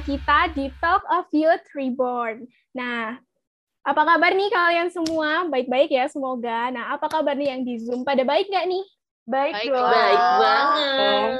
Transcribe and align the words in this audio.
kita 0.00 0.50
di 0.52 0.70
Talk 0.78 1.02
of 1.08 1.26
Youth 1.30 1.66
Reborn. 1.72 2.46
Nah, 2.72 3.18
apa 3.82 4.02
kabar 4.04 4.32
nih 4.32 4.50
kalian 4.50 4.88
semua? 4.88 5.46
Baik-baik 5.46 5.88
ya 5.88 6.06
semoga. 6.06 6.68
Nah, 6.68 6.92
apa 6.92 7.08
kabar 7.08 7.34
nih 7.34 7.54
yang 7.54 7.62
di 7.64 7.80
Zoom? 7.80 8.02
Pada 8.02 8.22
baik 8.22 8.48
nggak 8.48 8.66
nih? 8.66 8.84
Baik, 9.28 9.54
Baik, 9.60 9.68
dong. 9.70 9.90
baik 9.92 10.22
banget. 10.40 11.30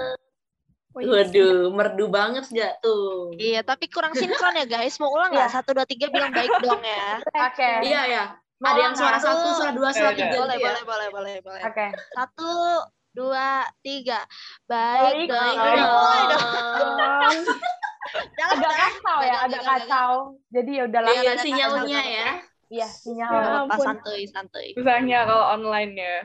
Oh, 0.93 1.01
iya. 1.01 1.09
Waduh, 1.25 1.59
merdu 1.71 2.05
banget 2.11 2.45
gak 2.51 2.75
tuh? 2.83 3.33
Iya, 3.39 3.62
tapi 3.62 3.87
kurang 3.89 4.12
sinkron 4.12 4.59
ya 4.59 4.67
guys. 4.67 4.98
Mau 4.98 5.09
ulang 5.09 5.33
nggak? 5.33 5.48
Iya. 5.48 5.55
Satu, 5.56 5.73
dua, 5.73 5.87
tiga 5.89 6.11
bilang 6.11 6.34
baik 6.34 6.53
dong 6.59 6.83
ya. 6.83 7.23
Oke. 7.48 7.70
Iya 7.87 8.03
ya. 8.05 8.25
Mau 8.59 8.75
Ada 8.75 8.81
yang 8.83 8.95
suara 8.98 9.17
satu. 9.17 9.39
satu, 9.39 9.48
suara 9.56 9.73
dua, 9.73 9.89
suara 9.95 10.12
tiga 10.12 10.34
Boleh, 10.37 10.59
gitu 10.59 10.67
ya. 10.67 10.73
boleh, 10.75 10.83
boleh, 10.84 11.09
boleh, 11.09 11.34
boleh. 11.41 11.62
Oke. 11.65 11.87
Satu, 12.12 12.53
dua, 13.15 13.48
tiga. 13.81 14.20
Baik, 14.67 15.31
Baik 15.31 15.31
dong. 15.31 15.56
mulai 15.56 16.23
dong. 16.29 17.37
Jangan, 18.39 18.55
Agak 18.59 18.73
kacau 18.75 19.19
ya, 19.19 19.27
Jangan, 19.27 19.45
agak 19.45 19.62
jangan, 19.62 19.80
kacau. 19.83 20.12
Jadi 20.48 20.71
ya 20.71 20.83
udahlah. 20.89 21.12
Iya, 21.12 21.33
sinyalnya 21.41 22.03
ya. 22.05 22.31
Iya, 22.69 22.87
sinyal. 22.87 23.31
Ya 23.33 23.41
ampun. 23.65 23.84
santuy, 23.84 24.23
santuy. 24.29 24.69
Susahnya 24.77 25.19
kalau 25.25 25.45
online 25.57 25.93
ya. 25.97 26.19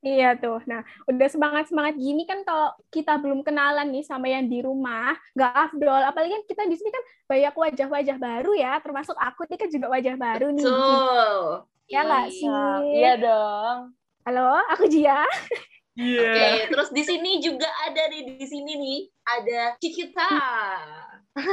Iya 0.00 0.34
tuh. 0.40 0.58
Nah, 0.64 0.80
udah 1.06 1.28
semangat-semangat 1.28 1.94
gini 2.00 2.24
kan 2.24 2.40
kalau 2.42 2.72
kita 2.88 3.20
belum 3.20 3.44
kenalan 3.44 3.92
nih 3.92 4.02
sama 4.02 4.26
yang 4.32 4.48
di 4.48 4.64
rumah, 4.64 5.12
nggak 5.36 5.52
afdol. 5.70 6.02
Apalagi 6.08 6.32
kan 6.32 6.44
kita 6.48 6.62
di 6.66 6.76
sini 6.80 6.90
kan 6.90 7.04
banyak 7.28 7.54
wajah-wajah 7.54 8.16
baru 8.16 8.52
ya, 8.56 8.80
termasuk 8.80 9.14
aku 9.14 9.44
nih 9.46 9.58
kan 9.60 9.68
juga 9.68 9.86
wajah 9.92 10.14
baru 10.16 10.48
nih. 10.56 10.64
Betul. 10.64 11.40
Ya 11.90 12.00
nggak 12.06 12.26
Iya. 12.26 12.34
sih? 12.34 12.50
Iya 12.96 13.12
dong. 13.20 13.78
Halo, 14.24 14.48
aku 14.72 14.84
Jia. 14.88 15.22
Iya. 16.00 16.24
Oke, 16.24 16.48
terus 16.72 16.88
di 16.96 17.02
sini 17.04 17.44
juga 17.44 17.68
ada 17.84 18.08
nih 18.08 18.40
di 18.40 18.46
sini 18.48 18.72
nih 18.72 19.00
ada 19.28 19.60
Cikita 19.76 20.32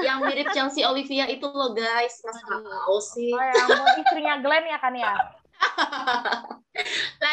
yang 0.07 0.23
mirip 0.23 0.55
Chelsea 0.55 0.87
Olivia 0.87 1.27
itu 1.27 1.43
loh 1.43 1.75
guys. 1.75 2.23
Masa 2.23 2.39
nggak 2.47 2.63
tahu 2.63 2.97
sih? 3.03 3.35
Oh 3.35 3.43
ya, 3.43 3.63
mau 3.75 3.87
istrinya 3.99 4.39
Glenn 4.39 4.65
ya 4.71 4.79
kan 4.79 4.93
ya? 4.95 5.13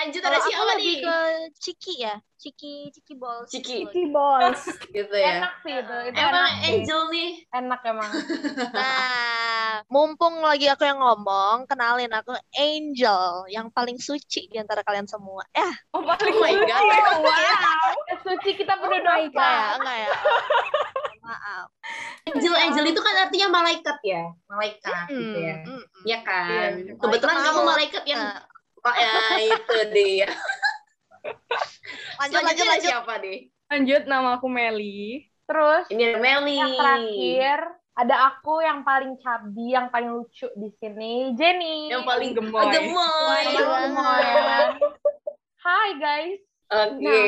Lanjut 0.04 0.20
ada 0.20 0.36
aku 0.36 0.48
siapa 0.52 0.72
nih? 0.76 1.00
ke 1.00 1.16
Ciki 1.56 1.94
ya. 1.96 2.14
Ciki, 2.36 2.92
Ciki 2.92 3.14
Balls. 3.16 3.48
Ciki. 3.48 3.88
Ciki 3.88 4.04
Balls. 4.12 4.60
Gitu 4.92 5.14
ya. 5.16 5.40
Enak 5.40 5.52
sih 5.64 5.72
itu. 5.74 5.96
Itu 6.12 6.16
Emang 6.20 6.44
enak. 6.44 6.52
sih. 6.60 6.68
Angel 6.76 7.00
nih. 7.08 7.30
Enak 7.50 7.80
emang. 7.82 8.10
Nah, 8.76 9.80
mumpung 9.88 10.38
lagi 10.38 10.68
aku 10.68 10.84
yang 10.84 11.00
ngomong, 11.00 11.64
kenalin 11.64 12.12
aku 12.12 12.36
Angel, 12.52 13.48
yang 13.48 13.72
paling 13.72 13.96
suci 13.96 14.46
di 14.46 14.60
antara 14.60 14.84
kalian 14.84 15.08
semua. 15.08 15.40
Ya, 15.50 15.66
Oh, 15.90 16.04
paling 16.04 16.36
Oh 16.36 16.42
my 16.42 16.52
suci. 16.52 16.68
God. 16.68 16.84
Wow. 17.24 17.90
Suci 18.24 18.50
kita 18.54 18.76
Oh 18.76 18.86
my 18.86 18.92
berdoa. 18.92 19.08
God. 19.08 19.24
enggak 19.24 19.48
ya, 19.48 19.66
enggak 19.74 19.96
ya. 19.96 20.10
Maaf. 21.24 21.66
Angel 22.28 22.54
Angel 22.54 22.86
itu 22.86 23.00
kan 23.00 23.14
artinya 23.18 23.48
malaikat 23.50 23.98
ya. 24.04 24.22
Malaikat 24.46 25.06
gitu 25.08 25.38
ya. 25.40 25.54
Hmm, 25.58 25.72
hmm, 25.72 25.80
hmm. 25.80 26.02
Iya 26.04 26.18
kan? 26.20 26.44
Iya, 26.76 26.92
Kebetulan 27.00 27.34
malaikat 27.34 27.48
kamu 27.50 27.60
malaikat 27.64 28.02
yang 28.04 28.22
Nah, 28.22 28.38
Oh, 28.84 28.92
ya 28.92 29.40
itu 29.40 29.78
dia. 29.96 30.28
lanjut, 32.20 32.42
lanjut, 32.44 32.66
lanjut. 32.68 32.84
siapa 32.84 33.12
nih? 33.24 33.48
Lanjut, 33.72 34.02
nama 34.04 34.36
aku 34.36 34.46
Meli. 34.52 35.24
Terus 35.48 35.88
Ini 35.88 36.20
Meli. 36.20 36.60
yang 36.60 36.72
terakhir 36.76 37.58
ada 37.94 38.16
aku 38.28 38.60
yang 38.60 38.84
paling 38.84 39.16
cabi, 39.24 39.72
yang 39.72 39.88
paling 39.88 40.12
lucu 40.12 40.50
di 40.52 40.68
sini, 40.76 41.32
Jenny. 41.32 41.88
Yang 41.88 42.04
paling 42.04 42.30
gemoy. 42.36 42.60
Oh, 42.60 42.68
gemoy. 42.68 43.42
Gemoy. 43.56 43.84
Gemoy. 43.88 44.68
Hai 45.64 45.90
guys. 45.96 46.40
Oke. 46.68 47.24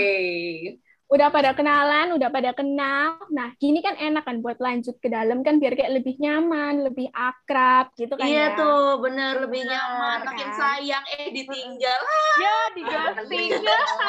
Udah 1.07 1.31
pada 1.31 1.55
kenalan, 1.55 2.19
udah 2.19 2.29
pada 2.35 2.51
kenal. 2.51 3.23
Nah, 3.31 3.55
gini 3.63 3.79
kan 3.79 3.95
enak 3.95 4.27
kan 4.27 4.43
buat 4.43 4.59
lanjut 4.59 4.99
ke 4.99 5.07
dalam 5.07 5.47
kan 5.47 5.63
biar 5.63 5.79
kayak 5.79 6.03
lebih 6.03 6.19
nyaman, 6.19 6.83
lebih 6.83 7.07
akrab 7.15 7.95
gitu 7.95 8.19
kan 8.19 8.27
Iya 8.27 8.55
ya. 8.55 8.59
tuh, 8.59 8.99
bener 8.99 9.39
lebih 9.47 9.63
Bener, 9.63 9.79
nyaman, 9.79 10.19
makin 10.27 10.49
kan? 10.51 10.59
sayang, 10.59 11.05
eh 11.15 11.31
ditinggal. 11.31 12.01
Ya, 12.43 12.57
diganti. 12.75 13.43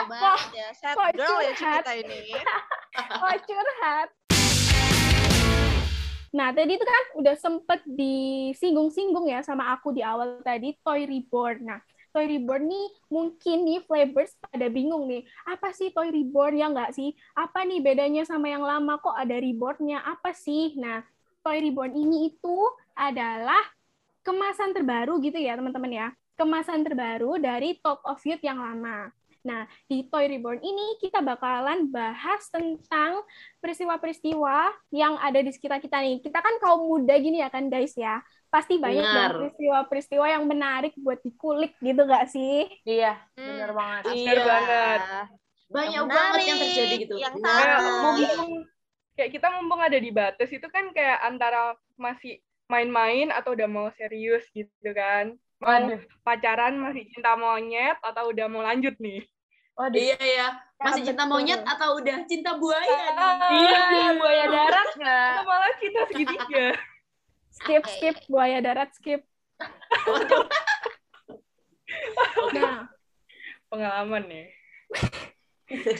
Banget 0.09 0.49
ya. 0.57 0.69
Sad 0.73 0.95
kok 0.97 1.09
girl 1.13 1.37
ya 1.37 1.53
curhat? 1.53 1.83
kita 1.85 1.93
ini. 2.01 2.19
Oh, 2.97 3.29
curhat. 3.45 4.09
Nah, 6.33 6.49
tadi 6.49 6.71
itu 6.75 6.81
kan 6.81 7.03
udah 7.21 7.35
sempet 7.37 7.79
disinggung-singgung 7.85 9.29
ya 9.29 9.45
sama 9.45 9.69
aku 9.69 9.93
di 9.93 10.01
awal 10.01 10.41
tadi, 10.41 10.73
Toy 10.81 11.05
Reborn. 11.05 11.61
Nah, 11.61 11.77
Toy 12.17 12.25
Reborn 12.25 12.65
nih 12.65 12.87
mungkin 13.13 13.57
nih 13.61 13.85
Flavors 13.85 14.33
pada 14.41 14.65
bingung 14.73 15.05
nih, 15.05 15.21
apa 15.45 15.69
sih 15.69 15.93
Toy 15.93 16.09
Reborn 16.09 16.57
ya 16.57 16.65
nggak 16.73 16.97
sih? 16.97 17.13
Apa 17.37 17.61
nih 17.61 17.77
bedanya 17.77 18.25
sama 18.25 18.49
yang 18.49 18.65
lama 18.65 18.97
kok 18.97 19.13
ada 19.13 19.37
Reborn-nya? 19.37 20.01
Apa 20.01 20.33
sih? 20.33 20.73
Nah, 20.81 21.05
Toy 21.45 21.61
Reborn 21.61 21.93
ini 21.93 22.33
itu 22.33 22.57
adalah 22.97 23.61
kemasan 24.25 24.73
terbaru 24.73 25.21
gitu 25.21 25.37
ya 25.37 25.61
teman-teman 25.61 25.93
ya. 25.93 26.07
Kemasan 26.33 26.81
terbaru 26.81 27.37
dari 27.37 27.77
Talk 27.85 28.01
of 28.01 28.17
Youth 28.25 28.41
yang 28.41 28.65
lama. 28.65 29.13
Nah, 29.41 29.61
di 29.85 30.05
Toy 30.05 30.25
Reborn 30.27 30.59
ini 30.59 30.97
kita 30.97 31.19
bakalan 31.19 31.87
bahas 31.87 32.47
tentang 32.47 33.21
peristiwa-peristiwa 33.59 34.57
yang 34.89 35.15
ada 35.17 35.37
di 35.37 35.51
sekitar 35.51 35.77
kita 35.77 35.99
nih. 35.99 36.19
Kita 36.19 36.39
kan 36.39 36.57
kaum 36.57 36.87
muda 36.87 37.13
gini 37.15 37.39
ya 37.39 37.47
kan 37.47 37.67
guys 37.67 37.93
ya. 37.93 38.19
Pasti 38.47 38.79
banyak 38.79 39.03
peristiwa-peristiwa 39.03 40.25
yang 40.25 40.43
menarik 40.43 40.95
buat 40.97 41.19
dikulik 41.19 41.75
gitu 41.77 42.01
gak 42.03 42.31
sih? 42.31 42.65
Iya, 42.83 43.19
Hmm. 43.35 43.45
bener 43.45 43.71
banget. 43.71 44.03
Iya. 44.07 44.23
Bener 44.23 44.39
banget. 44.41 44.99
Banyak 45.67 45.93
Yang 45.93 46.07
banget 46.07 46.39
yang 46.39 46.57
menarik, 46.57 46.63
terjadi 46.63 46.95
gitu. 46.97 47.15
yang 47.19 47.35
Nah, 47.37 47.57
Kayak 47.59 47.77
tahu. 47.77 47.99
mumpung 47.99 48.51
kayak 49.13 49.31
kita 49.33 49.47
mumpung 49.51 49.81
ada 49.81 49.97
di 49.97 50.11
batas 50.13 50.49
itu 50.49 50.67
kan 50.69 50.85
kayak 50.93 51.19
antara 51.21 51.61
masih 51.95 52.37
main-main 52.67 53.31
atau 53.31 53.51
udah 53.51 53.67
mau 53.67 53.87
serius 53.91 54.47
gitu 54.51 54.69
kan. 54.91 55.35
Mau 55.57 55.73
Iya. 55.73 55.97
Pacaran 56.21 56.77
masih 56.77 57.09
cinta 57.09 57.33
monyet 57.33 57.97
atau 57.99 58.29
udah 58.29 58.45
mau 58.45 58.61
lanjut 58.61 58.93
nih. 59.01 59.25
Waduh. 59.73 59.97
Iya 59.97 60.17
ya, 60.17 60.47
masih 60.81 61.01
Ya, 61.01 61.07
cinta 61.13 61.23
betul. 61.25 61.33
monyet 61.37 61.61
atau 61.61 61.89
udah 61.97 62.17
cinta 62.25 62.51
buaya 62.57 62.97
nih? 63.13 63.61
Iya, 63.61 64.07
buaya 64.17 64.45
darat 64.49 64.89
nggak? 64.97 65.29
Atau 65.33 65.45
malah 65.45 65.73
cinta 65.77 66.01
segitiga. 66.09 66.67
Skip, 67.57 67.83
skip, 67.89 68.15
buaya 68.29 68.57
darat, 68.61 68.89
skip. 68.93 69.21
Nah, 72.53 72.89
Pengalaman 73.67 74.23
nih. 74.29 74.47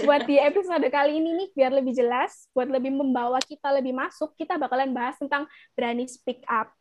buat 0.08 0.24
di 0.24 0.40
episode 0.40 0.88
kali 0.88 1.20
ini 1.20 1.36
nih, 1.36 1.50
biar 1.52 1.72
lebih 1.76 1.92
jelas, 1.92 2.48
buat 2.56 2.72
lebih 2.72 2.96
membawa 2.96 3.36
kita 3.44 3.68
lebih 3.76 3.92
masuk, 3.92 4.32
kita 4.40 4.56
bakalan 4.56 4.96
bahas 4.96 5.20
tentang 5.20 5.44
berani 5.76 6.08
speak 6.08 6.40
up. 6.48 6.72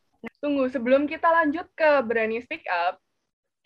Tunggu, 0.41 0.69
sebelum 0.71 1.09
kita 1.11 1.27
lanjut 1.27 1.67
ke 1.75 2.03
Berani 2.07 2.39
Speak 2.45 2.65
Up, 2.69 3.01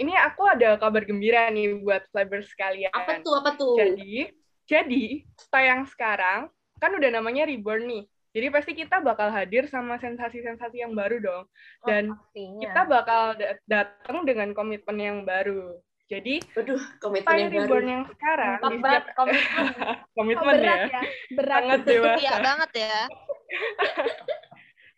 ini 0.00 0.16
aku 0.16 0.48
ada 0.48 0.80
kabar 0.80 1.04
gembira 1.04 1.52
nih 1.52 1.76
buat 1.84 2.08
Flabers 2.08 2.48
sekalian. 2.52 2.92
Apa 2.94 3.20
tuh, 3.20 3.34
apa 3.36 3.50
tuh? 3.54 3.76
Jadi, 3.76 4.32
jadi 4.64 5.04
tayang 5.52 5.84
sekarang 5.84 6.48
kan 6.80 6.90
udah 6.96 7.10
namanya 7.12 7.44
Reborn 7.44 7.84
nih. 7.84 8.04
Jadi 8.30 8.46
pasti 8.48 8.72
kita 8.78 9.02
bakal 9.02 9.28
hadir 9.34 9.66
sama 9.66 9.98
sensasi-sensasi 9.98 10.80
yang 10.80 10.94
baru 10.94 11.18
dong. 11.20 11.44
Dan 11.84 12.14
Pastinya. 12.14 12.62
kita 12.62 12.82
bakal 12.86 13.22
da- 13.36 13.58
datang 13.66 14.22
dengan 14.24 14.54
komitmen 14.54 14.96
yang 14.96 15.18
baru. 15.26 15.76
Jadi 16.06 16.40
Aduh, 16.56 16.80
komitmen 17.02 17.36
yang 17.36 17.52
baru. 17.52 17.66
Reborn 17.66 17.86
yang 17.90 18.04
sekarang 18.08 18.50
Mantap 18.56 18.70
di 18.70 18.78
banget, 18.80 19.02
setiap 19.02 19.16
komitmen. 19.18 19.66
Oh, 20.10 20.26
komitmen 20.26 20.54
berat 20.58 20.80
ya. 20.80 20.88
ya, 20.90 21.02
berat. 21.36 21.60
Iya 21.70 21.80
dewasa. 21.86 22.38
banget 22.40 22.70
ya. 22.78 22.98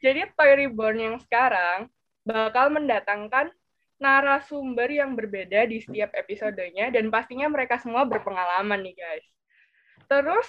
Jadi 0.02 0.26
Toy 0.34 0.52
Reborn 0.66 0.98
yang 0.98 1.16
sekarang 1.22 1.86
bakal 2.26 2.74
mendatangkan 2.74 3.54
narasumber 4.02 4.90
yang 4.90 5.14
berbeda 5.14 5.62
di 5.70 5.78
setiap 5.78 6.10
episodenya 6.18 6.90
dan 6.90 7.06
pastinya 7.06 7.46
mereka 7.46 7.78
semua 7.78 8.02
berpengalaman 8.02 8.82
nih 8.82 8.98
guys. 8.98 9.26
Terus 10.10 10.48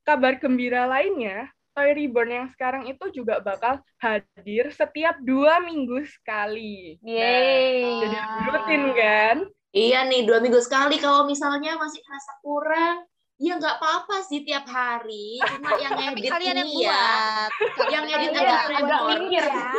kabar 0.00 0.40
gembira 0.40 0.88
lainnya, 0.88 1.52
Toy 1.76 1.92
Reborn 1.92 2.30
yang 2.32 2.48
sekarang 2.48 2.88
itu 2.88 3.04
juga 3.12 3.44
bakal 3.44 3.84
hadir 4.00 4.72
setiap 4.72 5.20
dua 5.20 5.60
minggu 5.60 6.00
sekali. 6.08 6.96
Nah, 7.04 7.12
Yeay. 7.12 8.00
jadi 8.00 8.16
lebih 8.16 8.46
rutin 8.48 8.84
kan? 8.96 9.36
Iya 9.76 10.08
nih, 10.08 10.24
dua 10.24 10.40
minggu 10.40 10.56
sekali 10.64 10.96
kalau 10.96 11.28
misalnya 11.28 11.76
masih 11.76 12.00
rasa 12.00 12.32
kurang, 12.40 13.04
ya 13.36 13.52
nggak 13.60 13.76
apa-apa 13.76 14.16
sih 14.24 14.40
tiap 14.42 14.64
hari. 14.66 15.36
Cuma 15.44 15.76
yang 15.76 15.92
Tapi 15.92 16.16
edit 16.16 16.32
kalian 16.32 16.56
yang 16.56 16.70
ya. 16.72 16.72
buat. 16.72 17.50
Yang 17.92 18.04
Kalian 18.04 18.04
edit 18.16 18.32
yang 18.32 18.48
agak 18.48 18.60
tremor. 18.66 19.06
Iya. 19.06 19.18
mikir 19.20 19.44
ya, 19.44 19.70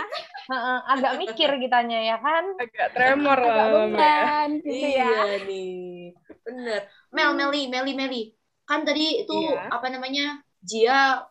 Heeh, 0.48 0.78
agak 0.88 1.14
mikir 1.18 1.50
kitanya 1.60 2.00
ya 2.00 2.18
kan? 2.20 2.44
Agak 2.56 2.88
tremor 2.94 3.38
agak 3.38 3.56
lah 3.58 3.68
Mama, 3.68 3.98
ya. 3.98 4.20
beban 4.24 4.50
gitu 4.64 4.88
ya. 4.88 5.06
Iya 5.10 5.36
nih, 5.44 6.14
bener. 6.46 6.82
Mel, 7.12 7.32
Meli, 7.36 7.62
Meli, 7.68 7.92
Meli. 7.94 8.22
Kan 8.64 8.84
tadi 8.84 9.24
itu 9.24 9.34
Iya. 9.34 9.74
apa 9.74 9.88
namanya? 9.90 10.40
Jia 10.62 11.24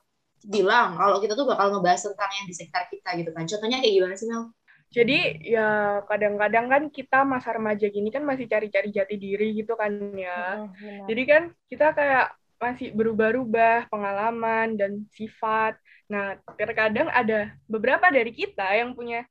bilang 0.47 0.95
kalau 0.97 1.19
kita 1.19 1.35
tuh 1.35 1.47
bakal 1.47 1.75
ngebahas 1.75 2.03
tentang 2.13 2.31
yang 2.39 2.47
di 2.47 2.55
sekitar 2.55 2.85
kita 2.89 3.09
gitu 3.19 3.31
kan. 3.33 3.45
Contohnya 3.47 3.79
kayak 3.83 3.95
gimana 3.97 4.15
sih 4.17 4.27
Mel? 4.29 4.56
Jadi 4.91 5.45
ya 5.45 6.01
kadang-kadang 6.07 6.67
kan 6.71 6.83
kita 6.89 7.27
masa 7.27 7.53
remaja 7.53 7.85
gini 7.91 8.09
kan 8.09 8.23
masih 8.23 8.47
cari-cari 8.47 8.89
jati 8.95 9.17
diri 9.19 9.53
gitu 9.59 9.75
kan 9.77 9.93
ya. 10.15 10.67
Benar. 10.73 11.07
Jadi 11.11 11.23
kan 11.27 11.43
kita 11.69 11.87
kayak 11.93 12.27
masih 12.57 12.89
berubah-ubah 12.97 13.93
pengalaman 13.93 14.81
dan 14.81 15.05
sifat. 15.13 15.77
Nah, 16.09 16.41
terkadang 16.57 17.13
ada 17.13 17.53
beberapa 17.69 18.09
dari 18.09 18.33
kita 18.33 18.65
yang 18.73 18.97
punya 18.97 19.27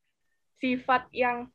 sifat 0.61 1.09
yang 1.09 1.49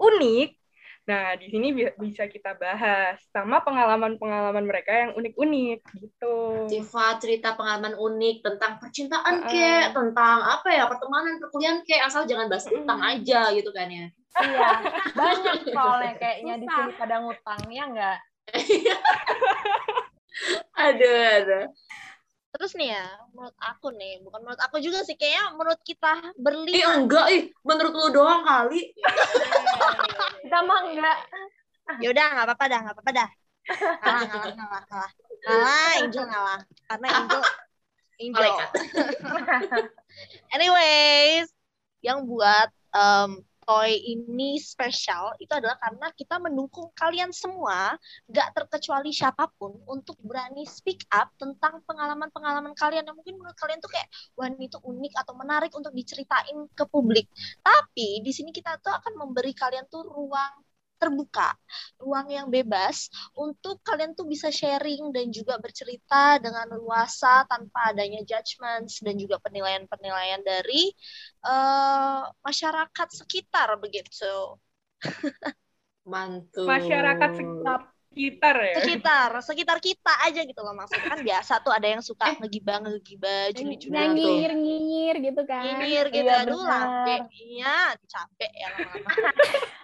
unik. 0.00 0.63
Nah, 1.04 1.36
di 1.36 1.52
sini 1.52 1.68
bi- 1.76 1.92
bisa 2.00 2.24
kita 2.32 2.56
bahas 2.56 3.20
sama 3.28 3.60
pengalaman-pengalaman 3.60 4.64
mereka 4.64 4.92
yang 5.04 5.12
unik-unik 5.12 5.80
gitu. 6.00 6.36
Sifat 6.72 7.20
cerita 7.20 7.52
pengalaman 7.52 7.92
unik 7.92 8.40
tentang 8.40 8.80
percintaan 8.80 9.44
Heeh. 9.44 9.52
kek, 9.52 9.86
tentang 9.92 10.38
apa 10.40 10.68
ya 10.72 10.88
pertemanan, 10.88 11.36
perkuliahan 11.44 11.84
kek, 11.84 12.00
asal 12.08 12.24
jangan 12.24 12.48
bahas 12.48 12.64
Mm-mm. 12.64 12.88
utang 12.88 13.00
aja 13.04 13.52
gitu 13.52 13.68
kan 13.76 13.88
ya. 13.92 14.06
Iya, 14.34 14.68
banyak 15.14 15.54
soalnya 15.70 16.12
kayaknya 16.18 16.54
di 16.58 16.66
sini 16.66 16.92
pada 16.96 17.14
ngutang 17.20 17.60
ya 17.68 17.84
enggak? 17.84 18.18
Aduh, 20.74 21.16
aduh. 21.38 21.64
Terus 22.54 22.70
nih 22.78 22.94
ya, 22.94 23.06
menurut 23.34 23.56
aku 23.58 23.90
nih, 23.98 24.22
bukan 24.22 24.40
menurut 24.46 24.62
aku 24.62 24.78
juga 24.78 25.02
sih, 25.02 25.18
kayaknya 25.18 25.58
menurut 25.58 25.80
kita 25.82 26.22
Ih 26.22 26.38
berlima. 26.38 26.94
enggak, 27.02 27.26
ih 27.34 27.42
menurut 27.66 27.92
lu 27.98 28.06
doang 28.14 28.46
kali. 28.46 28.94
Kita 30.46 30.58
mah 30.62 30.80
enggak. 30.86 31.18
Ya 31.98 32.08
udah, 32.14 32.26
nggak 32.30 32.46
apa-apa 32.46 32.64
dah, 32.70 32.78
nggak 32.86 32.94
apa-apa 32.94 33.12
dah. 33.12 33.28
Ngalah, 33.66 34.22
ngalah, 34.30 34.54
ngalah, 34.54 34.82
ngalah. 34.86 35.10
Ngalah, 35.44 35.90
Angel 35.98 36.24
ngalah. 36.30 36.60
Karena 36.86 37.08
Angel, 37.10 37.42
Angel. 38.22 38.54
Anyways, 40.54 41.48
yang 42.06 42.22
buat 42.22 42.70
em, 42.94 43.42
toy 43.64 43.96
ini 43.96 44.56
spesial 44.56 45.36
itu 45.40 45.52
adalah 45.52 45.76
karena 45.80 46.08
kita 46.16 46.36
mendukung 46.40 46.88
kalian 46.96 47.32
semua, 47.32 47.96
gak 48.30 48.56
terkecuali 48.56 49.12
siapa 49.12 49.50
pun, 49.56 49.76
untuk 49.88 50.16
berani 50.24 50.64
speak 50.64 51.04
up 51.12 51.32
tentang 51.36 51.84
pengalaman-pengalaman 51.84 52.72
kalian 52.72 53.04
yang 53.04 53.16
mungkin 53.16 53.36
menurut 53.36 53.56
kalian 53.60 53.80
tuh 53.80 53.92
kayak 53.92 54.08
wah 54.36 54.48
ini 54.48 54.72
tuh 54.72 54.80
unik 54.80 55.12
atau 55.20 55.34
menarik 55.36 55.72
untuk 55.76 55.92
diceritain 55.92 56.68
ke 56.72 56.84
publik. 56.88 57.28
Tapi 57.60 58.24
di 58.24 58.32
sini 58.32 58.52
kita 58.54 58.80
tuh 58.80 58.92
akan 58.92 59.20
memberi 59.20 59.52
kalian 59.52 59.84
tuh 59.92 60.04
ruang 60.08 60.63
terbuka, 61.04 61.52
ruang 62.00 62.26
yang 62.32 62.48
bebas 62.48 63.12
untuk 63.36 63.84
kalian 63.84 64.16
tuh 64.16 64.24
bisa 64.24 64.48
sharing 64.48 65.12
dan 65.12 65.28
juga 65.28 65.60
bercerita 65.60 66.40
dengan 66.40 66.72
luasa 66.80 67.44
tanpa 67.44 67.92
adanya 67.92 68.24
judgments 68.24 69.04
dan 69.04 69.20
juga 69.20 69.36
penilaian-penilaian 69.44 70.40
dari 70.40 70.88
eh, 71.44 72.20
masyarakat 72.40 73.08
sekitar 73.20 73.76
begitu. 73.76 74.56
Mantul. 76.04 76.68
Masyarakat 76.68 77.30
sekitar 77.36 77.80
sekitar 78.14 78.54
ya. 78.62 78.74
Sekitar, 78.78 79.30
sekitar 79.42 79.78
kita 79.82 80.12
aja 80.22 80.40
gitu 80.46 80.60
loh 80.62 80.74
maksudnya 80.76 81.08
kan 81.10 81.20
biasa 81.26 81.52
tuh 81.64 81.72
ada 81.74 81.86
yang 81.90 82.02
suka 82.04 82.24
Eh. 82.30 82.36
ngegibah 82.44 82.76
ngegibah 82.84 83.40
juli-juli 83.56 83.94
Nah, 83.94 84.06
tuh. 84.06 84.14
nyinyir 84.14 84.52
nyinyir 84.54 85.16
gitu 85.26 85.42
kan 85.48 85.62
nyinyir 85.64 86.06
gitu 86.14 86.30
Iya, 86.30 86.34
aduh 86.44 86.62
iya 87.34 87.74
capek 88.06 88.50
ya 88.54 88.66
lama-lama 88.74 89.10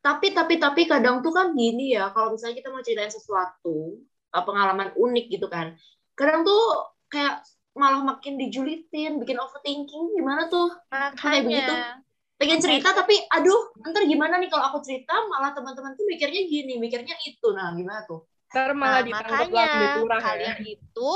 tapi 0.00 0.32
tapi 0.32 0.56
tapi 0.56 0.88
kadang 0.88 1.20
tuh 1.20 1.32
kan 1.32 1.52
gini 1.52 1.92
ya, 1.92 2.08
kalau 2.16 2.32
misalnya 2.32 2.56
kita 2.56 2.68
mau 2.72 2.80
ceritain 2.80 3.12
sesuatu, 3.12 4.00
uh, 4.32 4.44
pengalaman 4.44 4.96
unik 4.96 5.26
gitu 5.28 5.46
kan. 5.52 5.76
Kadang 6.16 6.44
tuh 6.44 6.92
kayak 7.12 7.44
malah 7.76 8.02
makin 8.02 8.40
dijulitin, 8.40 9.20
bikin 9.20 9.36
overthinking 9.36 10.16
gimana 10.16 10.48
tuh? 10.48 10.72
Kayak 11.20 11.42
begitu. 11.46 11.74
makanya 11.76 12.00
Pengen 12.40 12.60
cerita 12.64 12.96
tapi 12.96 13.20
aduh, 13.28 13.76
ntar 13.84 14.08
gimana 14.08 14.40
nih 14.40 14.48
kalau 14.48 14.72
aku 14.72 14.80
cerita 14.80 15.12
malah 15.28 15.52
teman-teman 15.52 15.92
tuh 15.92 16.08
mikirnya 16.08 16.48
gini, 16.48 16.80
mikirnya 16.80 17.12
itu. 17.28 17.52
Nah, 17.52 17.76
gimana 17.76 18.08
tuh? 18.08 18.24
Ntar 18.48 18.72
Nah, 18.72 18.76
malah 18.80 19.02
ditangkap 19.04 19.46
makanya 19.52 19.64
ya. 19.68 20.20
kalian 20.24 20.58
itu 20.64 21.10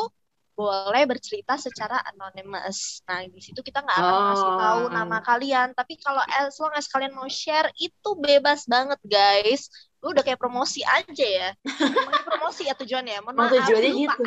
boleh 0.55 1.03
bercerita 1.05 1.59
secara 1.59 1.99
anonymous. 2.09 3.03
Nah, 3.05 3.27
di 3.27 3.43
situ 3.43 3.59
kita 3.61 3.83
nggak 3.83 3.99
akan 3.99 4.23
Oh. 4.39 4.55
tahu 4.57 4.83
nama 4.89 5.19
kalian. 5.21 5.75
Tapi 5.75 5.99
kalau 5.99 6.23
as 6.23 6.55
long 6.63 6.71
as 6.75 6.87
kalian 6.87 7.11
mau 7.11 7.27
share, 7.27 7.69
itu 7.77 8.11
bebas 8.17 8.65
banget, 8.65 8.99
guys. 9.03 9.67
Lu 9.99 10.15
udah 10.15 10.23
kayak 10.23 10.39
promosi 10.39 10.87
aja 10.87 11.27
ya. 11.27 11.49
Promosi 12.31 12.71
ya 12.71 12.75
tujuannya? 12.79 13.19
Mohon 13.21 13.35
Mau 13.35 13.45
maaf, 13.45 13.55
tujuannya 13.67 13.91
lupa. 13.93 14.03
gitu. 14.15 14.25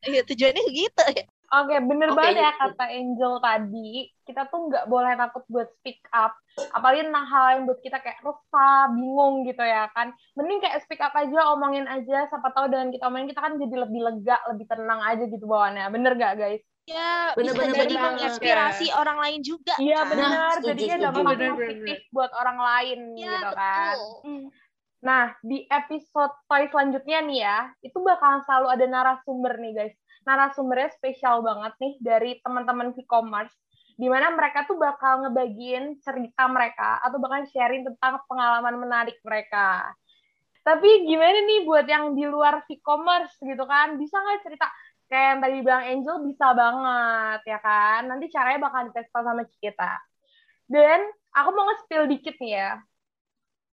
Iya, 0.00 0.20
tujuannya 0.24 0.64
gitu 0.72 1.04
ya. 1.12 1.24
Oke, 1.50 1.82
bener 1.82 2.14
Oke, 2.14 2.18
banget 2.22 2.46
ya 2.46 2.52
gitu. 2.54 2.62
kata 2.62 2.84
Angel 2.94 3.34
tadi. 3.42 3.90
Kita 4.22 4.46
tuh 4.46 4.70
nggak 4.70 4.86
boleh 4.86 5.18
takut 5.18 5.42
buat 5.50 5.66
speak 5.82 5.98
up. 6.14 6.30
Apalagi 6.70 7.10
tentang 7.10 7.26
hal 7.26 7.46
yang 7.58 7.62
buat 7.66 7.80
kita 7.82 7.98
kayak 7.98 8.22
resah, 8.22 8.86
bingung 8.94 9.42
gitu 9.42 9.58
ya 9.58 9.90
kan. 9.90 10.14
Mending 10.38 10.62
kayak 10.62 10.78
speak 10.86 11.02
up 11.02 11.10
aja, 11.10 11.50
omongin 11.50 11.90
aja. 11.90 12.30
Siapa 12.30 12.54
tahu 12.54 12.70
dengan 12.70 12.94
kita 12.94 13.10
omongin, 13.10 13.34
kita 13.34 13.42
kan 13.42 13.58
jadi 13.58 13.76
lebih 13.82 13.98
lega, 13.98 14.38
lebih 14.46 14.66
tenang 14.70 15.02
aja 15.02 15.24
gitu 15.26 15.42
bawaannya. 15.42 15.90
Bener 15.90 16.12
gak 16.14 16.38
guys? 16.38 16.62
Ya, 16.86 17.34
Bener, 17.34 17.54
bisa 17.54 17.62
bener, 17.66 17.76
jadi 17.82 17.94
bener. 17.94 18.06
menginspirasi 18.14 18.86
orang 18.94 19.18
lain 19.18 19.40
juga. 19.42 19.74
Iya 19.78 20.00
kan? 20.02 20.10
benar, 20.10 20.52
setuju, 20.58 20.68
jadinya 20.74 20.96
dampak 21.06 21.22
bener, 21.34 21.50
positif 21.54 21.98
buat 22.10 22.30
orang 22.34 22.58
lain 22.58 22.98
Iya, 23.14 23.30
gitu 23.30 23.48
kan. 23.54 23.94
betul. 23.94 24.10
Hmm. 24.26 24.46
Nah, 25.00 25.24
di 25.40 25.58
episode 25.64 26.34
Toy 26.44 26.68
selanjutnya 26.68 27.18
nih 27.24 27.38
ya, 27.40 27.58
itu 27.80 27.96
bakalan 28.02 28.42
selalu 28.44 28.66
ada 28.74 28.84
narasumber 28.90 29.54
nih 29.56 29.72
guys. 29.72 29.96
Narasumbernya 30.24 30.92
spesial 30.92 31.40
banget 31.40 31.72
nih 31.80 31.94
dari 32.00 32.30
teman-teman 32.44 32.92
e-commerce, 32.96 33.54
di 33.96 34.08
mana 34.08 34.32
mereka 34.32 34.68
tuh 34.68 34.76
bakal 34.76 35.24
ngebagiin 35.24 36.00
cerita 36.00 36.48
mereka 36.48 37.00
atau 37.04 37.16
bakal 37.20 37.44
sharing 37.48 37.84
tentang 37.84 38.20
pengalaman 38.28 38.76
menarik 38.80 39.16
mereka. 39.24 39.92
Tapi 40.60 41.08
gimana 41.08 41.40
nih 41.44 41.60
buat 41.64 41.88
yang 41.88 42.12
di 42.12 42.28
luar 42.28 42.64
e-commerce 42.68 43.36
gitu 43.40 43.64
kan, 43.64 43.96
bisa 43.96 44.20
nggak 44.20 44.40
cerita 44.44 44.66
kayak 45.10 45.26
yang 45.26 45.40
tadi 45.42 45.56
bilang 45.64 45.84
Angel 45.88 46.16
bisa 46.22 46.46
banget 46.52 47.40
ya 47.48 47.58
kan? 47.64 48.00
Nanti 48.06 48.26
caranya 48.28 48.60
bakal 48.68 48.80
dites 48.92 49.08
sama 49.10 49.42
kita. 49.58 49.92
Dan 50.70 51.00
aku 51.34 51.48
mau 51.50 51.64
nge-spill 51.66 52.06
dikit 52.06 52.36
nih 52.38 52.52
ya 52.54 52.70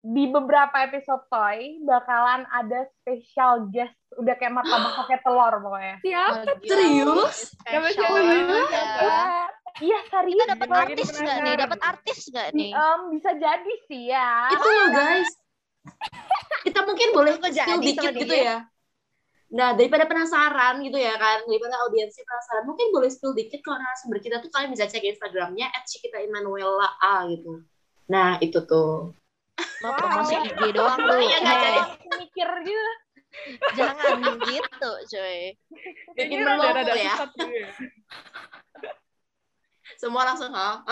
di 0.04 0.28
beberapa 0.28 0.84
episode 0.84 1.24
Toy 1.32 1.80
bakalan 1.88 2.44
ada 2.52 2.92
special 3.00 3.72
guest 3.72 3.96
udah 4.20 4.36
kayak 4.36 4.52
martabak 4.52 5.00
pakai 5.00 5.18
telur 5.24 5.54
pokoknya. 5.64 5.96
siap 6.04 6.32
Oh, 6.44 6.56
gila. 6.60 6.76
Serius? 6.76 7.38
Siapa, 7.64 7.88
Spesial 7.88 8.12
siapa? 8.12 8.20
banget 8.20 8.68
ya. 8.68 8.86
Iya 9.80 10.00
serius. 10.12 10.38
Kita 10.44 10.52
dapat 10.54 10.70
artis 10.76 11.08
nggak 11.16 11.38
nih? 11.40 11.54
Dapat 11.56 11.80
artis 11.80 12.20
nggak 12.30 12.48
nih? 12.52 12.72
Em, 12.76 13.02
bisa 13.16 13.32
jadi 13.40 13.74
sih 13.88 14.04
ya. 14.12 14.32
Itu 14.52 14.68
loh 14.68 14.88
guys. 14.92 15.32
Kita 16.68 16.80
mungkin 16.84 17.08
boleh 17.16 17.32
Kok 17.40 17.52
jadi 17.56 17.64
spill 17.64 17.82
dikit 17.82 18.12
dia? 18.12 18.22
gitu 18.28 18.36
ya. 18.36 18.58
Nah, 19.54 19.70
daripada 19.78 20.04
penasaran 20.10 20.82
gitu 20.82 20.98
ya 20.98 21.14
kan, 21.16 21.46
daripada 21.46 21.78
audiensnya 21.86 22.26
penasaran, 22.26 22.66
mungkin 22.68 22.92
boleh 22.92 23.08
spill 23.08 23.38
dikit 23.38 23.62
kalau 23.64 23.80
narasumber 23.80 24.20
kita 24.20 24.42
tuh 24.42 24.50
kalian 24.52 24.74
bisa 24.74 24.90
cek 24.90 25.06
Instagramnya 25.06 25.72
@cikita_immanuela 25.88 26.92
gitu. 27.32 27.64
Nah, 28.12 28.36
itu 28.44 28.60
tuh. 28.68 29.16
Mau 29.84 29.92
promosi 30.00 30.34
IG 30.40 30.62
doang 30.74 30.98
lu. 30.98 31.16
Iya, 31.22 31.38
nggak 31.44 31.58
jadi. 31.60 31.82
Mikir 32.24 32.50
gitu. 32.66 32.92
Jangan 33.74 34.38
gitu, 34.46 34.92
coy. 35.10 35.38
Bikin 36.16 36.38
melompok 36.46 36.94
ya. 36.94 37.16
ya. 37.42 37.68
Semua 39.98 40.24
langsung, 40.28 40.52
ha? 40.54 40.84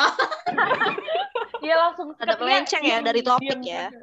Iya 1.61 1.75
langsung 1.77 2.17
Ada 2.17 2.41
melenceng 2.41 2.81
ya 2.81 2.97
dari 3.05 3.21
topik 3.21 3.61
ya. 3.61 3.93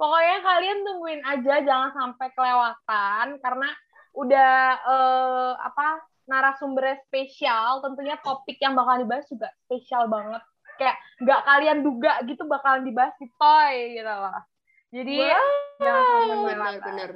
Pokoknya 0.00 0.36
kalian 0.40 0.78
tungguin 0.80 1.22
aja 1.24 1.54
jangan 1.60 1.92
sampai 1.92 2.28
kelewatan 2.32 3.26
karena 3.40 3.68
udah 4.16 4.56
eh, 4.80 5.52
apa 5.60 6.00
narasumbernya 6.24 7.04
spesial 7.04 7.84
tentunya 7.84 8.16
topik 8.24 8.56
yang 8.60 8.72
bakal 8.72 8.96
dibahas 9.00 9.28
juga 9.28 9.52
spesial 9.68 10.08
banget 10.08 10.40
kayak 10.76 10.96
nggak 11.20 11.40
kalian 11.44 11.78
duga 11.82 12.20
gitu 12.24 12.44
bakalan 12.44 12.84
dibahas 12.84 13.16
di 13.18 13.28
toy 13.36 13.96
gitu 13.96 14.08
loh 14.08 14.40
jadi 14.94 15.16
jangan 15.82 16.02
sampai 16.06 16.26
kelewatan 16.32 16.56
Bener-bener. 16.56 17.10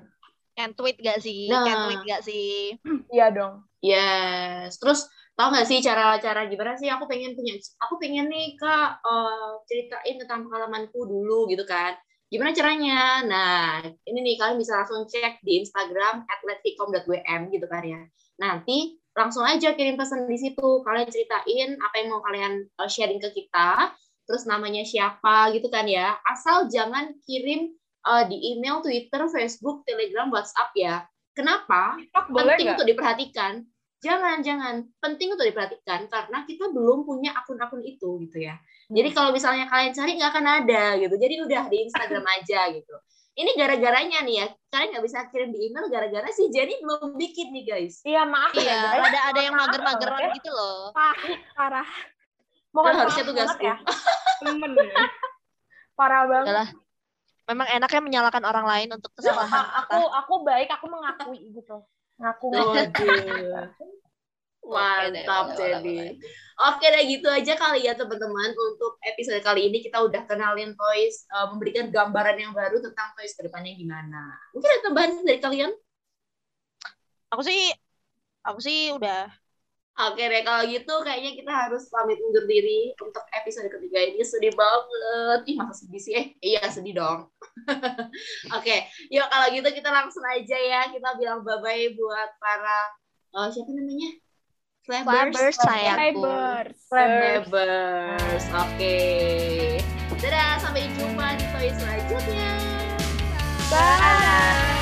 Can 0.58 0.76
tweet 0.76 0.98
gak 1.00 1.24
sih? 1.24 1.48
Nah. 1.48 1.64
Can 1.64 1.78
tweet 1.88 2.02
gak 2.04 2.22
sih? 2.26 2.76
iya 3.14 3.32
dong 3.32 3.64
Yes. 3.80 4.76
Terus 4.76 5.08
tau 5.32 5.48
gak 5.48 5.64
sih 5.64 5.80
cara-cara 5.80 6.44
gimana 6.52 6.76
sih 6.76 6.92
aku 6.92 7.08
pengen 7.08 7.32
punya 7.32 7.56
aku 7.80 7.96
pengen 7.96 8.28
nih 8.28 8.60
kak 8.60 9.00
eh, 9.00 9.50
ceritain 9.64 10.20
tentang 10.20 10.44
pengalamanku 10.44 11.00
dulu 11.08 11.48
gitu 11.48 11.64
kan. 11.64 11.96
Gimana 12.30 12.54
caranya? 12.54 13.26
Nah, 13.26 13.82
ini 14.06 14.18
nih 14.22 14.36
kalian 14.38 14.60
bisa 14.60 14.78
langsung 14.78 15.02
cek 15.08 15.42
di 15.42 15.64
Instagram 15.66 16.22
@letficom.wm 16.46 17.40
gitu 17.50 17.66
kan 17.66 17.82
ya. 17.82 18.00
Nanti 18.38 18.99
langsung 19.14 19.42
aja 19.42 19.74
kirim 19.74 19.98
pesan 19.98 20.26
di 20.26 20.38
situ. 20.38 20.82
Kalian 20.86 21.08
ceritain 21.10 21.70
apa 21.80 21.94
yang 21.98 22.08
mau 22.14 22.22
kalian 22.22 22.66
eh, 22.66 22.90
sharing 22.90 23.18
ke 23.18 23.30
kita, 23.34 23.94
terus 24.26 24.46
namanya 24.46 24.86
siapa 24.86 25.50
gitu 25.54 25.66
kan 25.70 25.86
ya. 25.86 26.18
Asal 26.26 26.70
jangan 26.70 27.14
kirim 27.26 27.74
eh, 28.06 28.24
di 28.30 28.36
email, 28.54 28.82
Twitter, 28.82 29.26
Facebook, 29.30 29.82
Telegram, 29.86 30.30
WhatsApp 30.30 30.70
ya. 30.78 31.04
Kenapa? 31.34 31.96
TikTok 31.98 32.26
penting 32.34 32.66
nggak? 32.66 32.76
untuk 32.78 32.88
diperhatikan. 32.88 33.52
Jangan, 34.00 34.40
jangan. 34.40 34.74
Penting 34.96 35.36
untuk 35.36 35.44
diperhatikan 35.44 36.08
karena 36.08 36.48
kita 36.48 36.72
belum 36.72 37.04
punya 37.04 37.36
akun-akun 37.36 37.84
itu 37.84 38.16
gitu 38.24 38.38
ya. 38.40 38.56
Jadi 38.90 39.08
kalau 39.12 39.30
misalnya 39.30 39.68
kalian 39.68 39.92
cari 39.92 40.16
nggak 40.16 40.30
akan 40.32 40.46
ada 40.64 40.84
gitu. 40.96 41.14
Jadi 41.20 41.34
udah 41.44 41.62
di 41.68 41.76
Instagram 41.86 42.24
aja 42.40 42.60
gitu. 42.72 42.96
Ini 43.38 43.50
gara-garanya 43.54 44.18
nih 44.26 44.34
ya. 44.42 44.46
Kalian 44.70 44.88
nggak 44.94 45.04
bisa 45.06 45.18
kirim 45.30 45.50
di 45.54 45.70
email 45.70 45.86
gara-gara 45.86 46.28
si 46.30 46.50
Jenny 46.50 46.78
belum 46.82 47.14
bikin 47.14 47.54
nih 47.54 47.64
guys. 47.66 48.02
Iya, 48.02 48.26
maaf 48.26 48.52
Iya, 48.54 48.66
ya, 48.66 48.78
guys. 48.82 49.02
ada 49.10 49.20
ada 49.30 49.40
yang 49.40 49.54
mager-mageran 49.56 50.20
ya. 50.20 50.30
gitu 50.36 50.50
loh. 50.50 50.90
parah 51.54 51.88
Mohon 52.70 52.86
Kan 52.86 52.94
harusnya 53.02 53.24
tugasku. 53.26 53.62
ya. 53.66 53.76
Temen 54.42 54.72
ya. 54.78 54.94
Parah 55.98 56.22
banget. 56.26 56.46
Udahlah. 56.46 56.68
Memang 57.50 57.66
enaknya 57.66 58.00
menyalahkan 58.00 58.44
orang 58.46 58.62
lain 58.62 58.88
untuk 58.94 59.10
kesalahan 59.18 59.66
aku 59.82 60.06
aku 60.06 60.34
baik, 60.46 60.70
aku 60.70 60.86
mengakui 60.86 61.50
gitu. 61.50 61.82
Ngaku 62.22 62.46
ngaku. 62.54 63.06
Mantap 64.70 65.44
Oke 65.50 65.58
deh, 65.58 65.58
boleh, 65.58 65.70
jadi. 65.70 65.94
boleh, 65.98 66.10
Oke 66.60 66.86
deh 66.92 67.02
gitu 67.08 67.28
aja 67.32 67.52
kali 67.56 67.80
ya 67.88 67.92
teman-teman 67.96 68.50
untuk 68.52 69.00
episode 69.02 69.40
kali 69.40 69.72
ini 69.72 69.80
kita 69.80 69.98
udah 70.04 70.22
kenalin 70.28 70.76
toys, 70.76 71.24
uh, 71.32 71.48
memberikan 71.50 71.88
gambaran 71.88 72.36
yang 72.36 72.52
baru 72.52 72.78
tentang 72.78 73.16
toys 73.16 73.32
ke 73.32 73.48
depannya 73.48 73.72
gimana. 73.74 74.36
Mungkin 74.52 74.68
ada 74.68 74.82
tambahan 74.84 75.10
dari 75.24 75.40
kalian? 75.40 75.72
Aku 77.32 77.42
sih 77.46 77.72
aku 78.44 78.60
sih 78.60 78.90
udah 78.96 79.30
Oke 80.00 80.22
deh 80.32 80.40
kalau 80.40 80.64
gitu 80.64 80.94
kayaknya 81.04 81.36
kita 81.36 81.52
harus 81.52 81.92
pamit 81.92 82.16
undur 82.24 82.48
diri 82.48 82.88
untuk 83.04 83.20
episode 83.36 83.68
ketiga 83.68 84.00
ini 84.00 84.24
sedih 84.24 84.54
banget. 84.56 85.40
Ih 85.44 85.56
masa 85.60 85.84
sedih 85.84 86.00
sih? 86.00 86.14
Eh 86.16 86.26
iya 86.40 86.64
sedih 86.72 86.96
dong. 86.96 87.28
Oke, 88.56 88.88
yuk 89.12 89.28
kalau 89.28 89.52
gitu 89.52 89.68
kita 89.68 89.92
langsung 89.92 90.24
aja 90.24 90.56
ya 90.56 90.88
kita 90.88 91.20
bilang 91.20 91.44
bye 91.44 91.60
bye 91.60 91.92
buat 91.92 92.30
para 92.40 92.96
uh, 93.36 93.52
siapa 93.52 93.68
namanya? 93.76 94.29
Flabbers 94.90 95.56
lah 95.62 95.94
Flabbers. 95.94 96.74
Flabbers. 96.90 98.44
Oke. 98.50 98.98
Dadah, 100.18 100.60
sampai 100.60 100.90
jumpa 100.98 101.38
di 101.38 101.46
toys 101.54 101.74
selanjutnya. 101.78 102.50
Bye. 103.70 104.02
Bye. 104.02 104.79